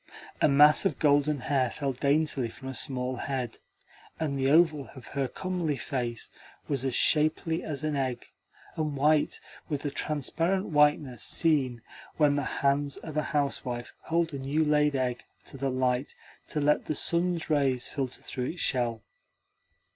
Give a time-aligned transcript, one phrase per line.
[0.41, 3.57] A mass of golden hair fell daintily from a small head,
[4.19, 6.31] and the oval of her comely face
[6.67, 8.25] was as shapely as an egg,
[8.75, 11.83] and white with the transparent whiteness seen
[12.17, 16.15] when the hands of a housewife hold a new laid egg to the light
[16.47, 19.03] to let the sun's rays filter through its shell.